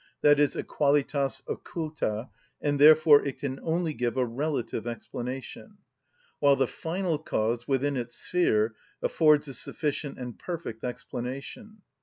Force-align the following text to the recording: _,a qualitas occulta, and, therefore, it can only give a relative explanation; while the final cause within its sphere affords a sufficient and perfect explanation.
_,a 0.55 0.63
qualitas 0.63 1.43
occulta, 1.47 2.27
and, 2.59 2.79
therefore, 2.79 3.23
it 3.23 3.37
can 3.37 3.59
only 3.61 3.93
give 3.93 4.17
a 4.17 4.25
relative 4.25 4.87
explanation; 4.87 5.77
while 6.39 6.55
the 6.55 6.65
final 6.65 7.19
cause 7.19 7.67
within 7.67 7.95
its 7.95 8.15
sphere 8.17 8.73
affords 9.03 9.47
a 9.47 9.53
sufficient 9.53 10.17
and 10.17 10.39
perfect 10.39 10.83
explanation. 10.83 11.83